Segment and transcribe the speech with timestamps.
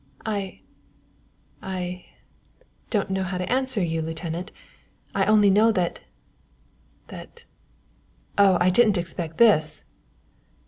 [0.25, 0.61] "I
[1.61, 2.07] I
[2.89, 4.51] don't know how to answer you, lieutenant,
[5.13, 6.05] I only know that
[7.09, 7.43] that
[8.35, 8.57] Oh!
[8.59, 9.83] I didn't expect this."